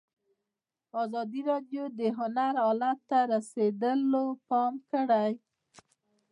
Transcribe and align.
ازادي 1.03 1.41
راډیو 1.51 1.83
د 1.99 2.01
هنر 2.17 2.53
حالت 2.63 2.99
ته 3.09 3.19
رسېدلي 3.33 4.25
پام 4.47 4.73
کړی. 4.91 5.31